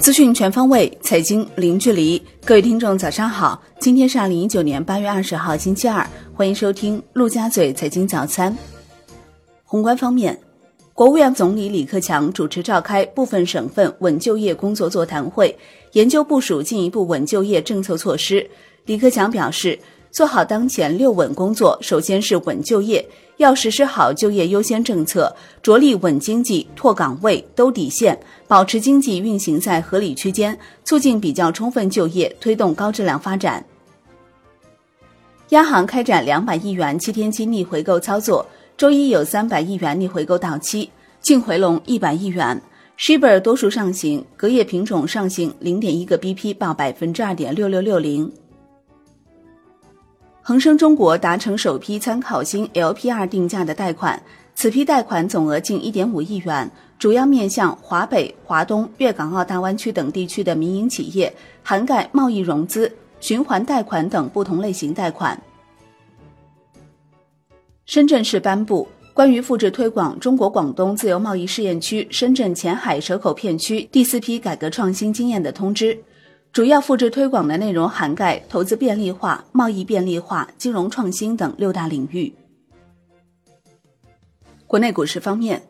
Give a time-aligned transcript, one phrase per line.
[0.00, 2.22] 资讯全方位，财经零距离。
[2.44, 3.62] 各位听众，早上好！
[3.78, 6.08] 今天是二零一九年八月二十号，星期二。
[6.32, 8.56] 欢迎收听陆家嘴财经早餐。
[9.64, 10.40] 宏观方面，
[10.94, 15.54] 国务院总理李克强主持召开部分省份稳就业工作座谈会，
[15.92, 18.48] 研究部署进一步稳就业政策措施。
[18.86, 19.78] 李克强表示，
[20.18, 23.08] 做好当前六稳工作，首先是稳就业。
[23.36, 33.64] 要实施好就业优先政策，着力稳经济、拓岗位、兜底线，保持经济运行在合理区间，促进比较充分就业，推动高质量发展。
[35.50, 38.44] 央行开展两百亿元七天期逆回购操作，
[38.76, 40.90] 周一有三百亿元逆回购到期，
[41.20, 42.60] 净回笼一百亿元。
[42.98, 48.28] Shibor 多数上行，隔夜品种上行零点一个 BP，报百分之二点六六六零。
[50.48, 54.18] 恒生中国达成首批参考新 LPR 定价的贷款，
[54.54, 61.30] 此批贷款总额近1.5亿元，主要面向华北、华东、粤港澳大湾区等地区的民营企业，
[61.62, 65.38] 涵盖贸易融资、循环贷款等不同类型贷款。
[67.84, 76.02] 深圳市颁布关于复制推广中国广东自由贸易试验区深圳前海蛇口片区第四批改革创新经验的通知。
[76.52, 82.32] 主要复制推广的内容涵盖投资便利化、贸易便利化、金融创新等六大领域。
[84.66, 85.62] 国内股市方面，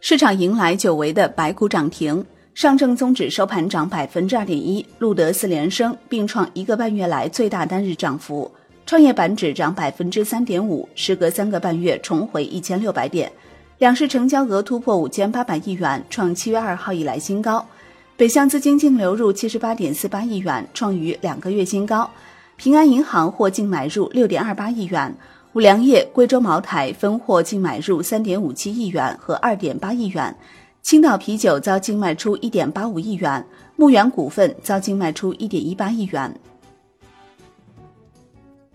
[0.00, 8.50] 市场迎来久违的白股涨停，上证综指收盘涨百分之二点一，录得四连升，并创一个半月来最大单日涨幅。
[8.86, 13.30] 创业板指涨百分之三点五，时隔三个半月重回一千六百点。
[13.78, 17.64] 两市成交额突破五千八百亿元，创七月二号以来新高。
[18.20, 22.10] 北向资金净流入七十八点四八亿元，创于两个月新高。
[22.58, 25.16] 平安银行获净买入六点二八亿元，
[25.54, 30.36] 五粮液、贵州茅台分获净买入三点五七亿元和二点八亿元。
[30.82, 33.42] 青岛啤酒遭净卖出一点八五亿元，
[33.76, 36.30] 牧原股份遭净卖出一点一八亿元。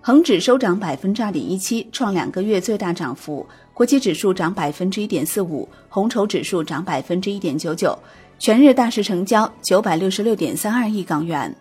[0.01, 3.45] 恒指收涨百分之二点一七，创两个月最大涨幅。
[3.75, 7.95] 国企指数涨百分之一点四五，红筹指数涨百分之一点九九。
[8.37, 11.55] 全日大市成交九百六十六点三二亿港元。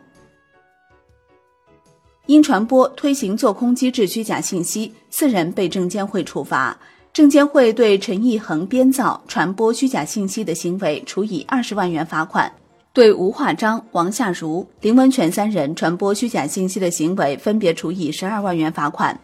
[2.27, 6.77] 因传播推行做空机制虚假信息，四人被证监会处罚。
[7.13, 12.53] 证监会对陈义恒编造、传播虚假信息的行为处以二十万元罚款，
[12.93, 19.21] 对吴化章、王夏如、林文全三人传播虚假信息的行为分别处以十二万元罚款。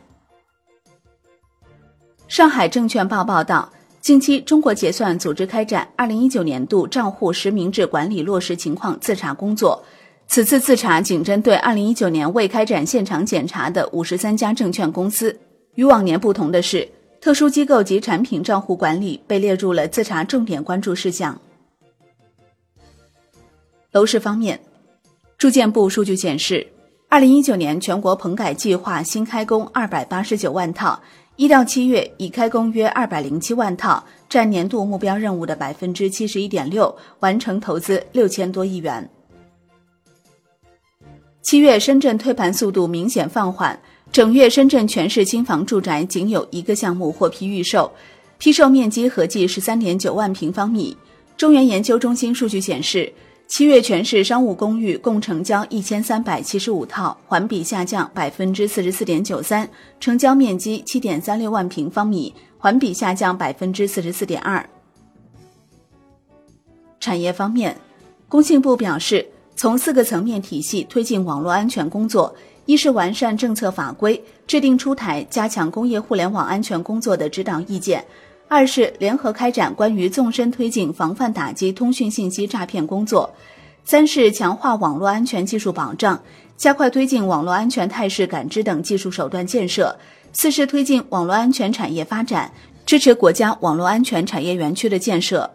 [2.29, 3.71] 上海证券报报道。
[4.01, 9.83] 近期，中国结算组织开展二零一九年度账户实名制管理落实情况自查工作。
[10.27, 15.39] 此次自查仅针对二零一九年未开展现场检查的五十三家证券公司。
[15.75, 16.89] 与往年不同的是，
[17.21, 21.39] 特殊机构及产品账户管理被列入了自查重点关注事项。
[23.93, 24.59] 楼市方面，
[25.37, 26.67] 住建部数据显示，
[27.11, 30.99] 二零一九年全国棚改计划新开工二百八十九万套。
[31.41, 39.11] 一到七月已开工约二百零七万套，占年度目标任务的百分之七十一点六，完成投资六千多亿元。
[41.41, 43.81] 七月深圳推盘速度明显放缓，
[44.13, 47.91] 整月深圳全市新房住宅仅有一个项目获批预售，
[48.37, 50.95] 批售面积合计十三点九万平方米。
[51.39, 53.11] 中原研究中心数据显示。
[53.51, 59.69] 七月全市商务公寓共成交一千三百七十五套，环比下降百分之四十四点九三，
[59.99, 64.65] 成交面积七点三六万平方米，环比下降百分之四十四点二。
[67.01, 67.77] 产业方面，
[68.29, 72.33] 工信部表示，从四个层面体系推进网络安全工作：
[72.67, 78.05] 一是完善政策法规，制定出台加强工业互联网安全工作的指导意见。
[78.51, 83.33] 二是联合开展关于纵深推进防范打击通讯信息诈骗工作，
[83.85, 86.21] 三是强化网络安全技术保障，
[86.57, 89.97] 加快推进网络安全态势感知等技术手段建设，
[90.33, 92.51] 四是推进网络安全产业发展，
[92.85, 95.49] 支持国家网络安全产业园区的建设。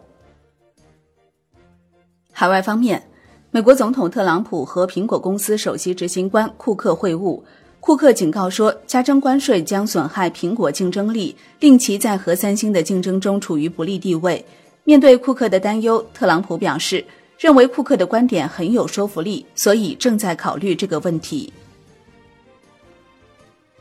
[2.32, 3.06] 海外方面，
[3.50, 7.42] 美国总统特朗普和苹果公司首席执行官库克会晤。
[7.86, 14.44] 库克警告说，加征关税将损害苹果竞争力，令其在和三星的竞争中处于不利地位。
[14.82, 17.04] 面对库克的担忧，特朗普表示，
[17.38, 21.52] 认为库克的观点很有说服力，所以正在考虑这个问题。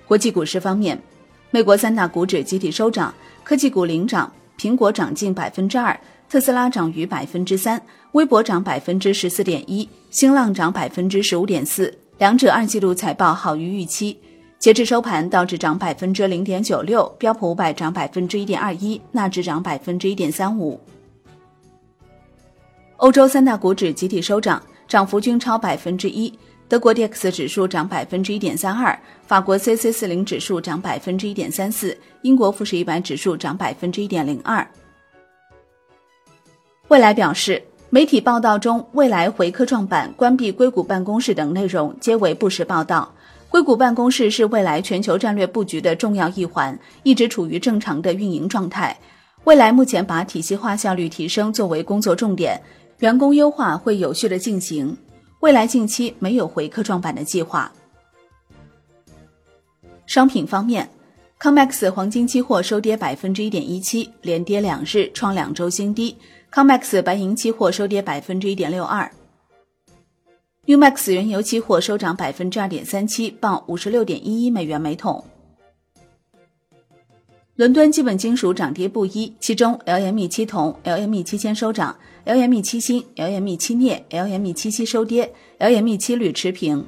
[0.05, 1.01] 国际股市方面，
[1.49, 3.11] 美国三大股指集体收涨，
[3.43, 5.99] 科技股领涨，苹果涨近百分之二，
[6.29, 7.81] 特斯拉涨逾百分之三，
[8.11, 11.91] 微博涨百分之十四点一，新浪涨百分之十五点四。
[12.17, 14.17] 两者二季度财报好于预期。
[14.57, 20.79] 截至收盘，道指涨百分之零点九六，标普五百涨百分之一点二一，纳指涨百分之一点三五。
[22.97, 26.33] 欧洲三大股指集体收涨，涨幅均超百分之一。
[26.67, 28.97] 德国 D X 指数涨百分之一点三二，
[29.27, 34.65] 法国 C C 四零指数涨百分之一点三四，英国富时一百指数涨百分之一点零二。
[36.87, 37.61] 未来表示，
[37.95, 43.09] 媒体报道中未来回科创板关闭硅谷办公室等内容皆为不实报道。
[43.47, 48.99] 硅谷办公室是未来全球战略布局的重要一环，一直处于正常的运营状态。
[49.45, 52.61] 未来目前把体系化效率提升作为工作重点，
[52.99, 54.97] 员工优化会有序的进行。
[55.39, 57.71] 未来近期没有回科创板的计划。
[60.05, 60.89] 商品方面
[61.39, 66.17] ，COMEX 黄金期货收跌百分之一点一七，连跌两日，创两周新低。
[66.55, 69.11] COMEX 白银期货收跌百分之一点六二。
[70.67, 75.21] Umax 原油期货收涨百分之二点三七，报五十六点一一美元每桶。
[77.55, 81.93] 伦敦基本金属涨跌不一，其中 LME 七铜、LME 七铅收涨
[82.25, 86.87] ，LME 七锌、LME 七镍、LME 七锡收跌，LME 七铝持平。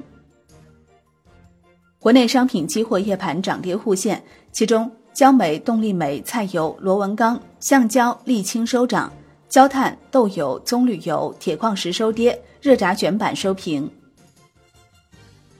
[1.98, 9.12] 国内商品期货夜盘涨跌互现，其中焦煤、动力煤、菜油、螺纹钢、橡胶、沥青收涨。
[9.48, 13.90] 焦炭、豆油、棕榈油、铁矿石收跌，热轧卷板收平。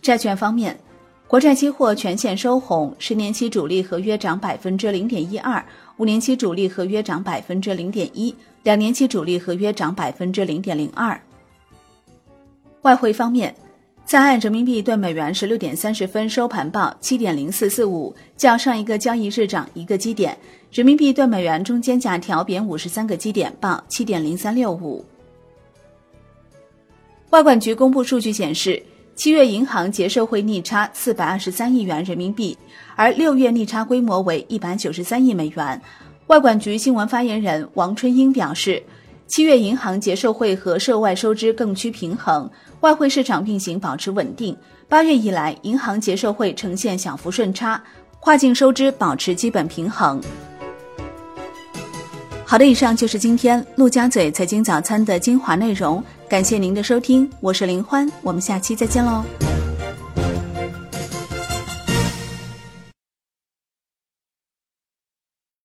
[0.02, 0.78] 债券方面，
[1.26, 5.64] 国债期货全线收红，十年期主力合约涨百分之零点一二，
[5.96, 11.18] 五年期主力合约涨百分之零点一，两年期主力合约涨百分之零点零二。
[12.82, 13.54] 外汇方面。
[14.08, 20.34] 在岸人民币对美元十六点三十分收盘报七点零四四五，较上一个交易日涨一个基点。
[20.72, 25.04] 人民币对美元中间价调贬五十三个基点，报七点零三六五。
[27.28, 28.82] 外管局公布数据显示，
[29.14, 32.56] 七月银行结售汇逆差四百二十三亿元人民币，
[32.96, 35.82] 而六月逆差规模为一百九十三亿美元。
[36.28, 38.82] 外管局新闻发言人王春英表示。
[39.28, 44.56] 七月银行结售汇和涉外收支更趋平衡，外汇市场运行保持稳定。
[44.88, 47.80] 八月以来，银行结售汇呈现小幅顺差，
[48.20, 50.18] 跨境收支保持基本平衡。
[52.46, 59.22] 好的，以上就是今天陆家嘴财经早餐的精华内容，感谢您的收听，我是林欢，我们下期再见喽。